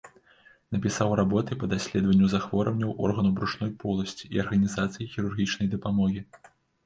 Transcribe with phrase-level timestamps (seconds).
[0.75, 6.21] Напісаў работы па даследаванню захворванняў органаў брушной поласці і арганізацыі хірургічнай дапамогі.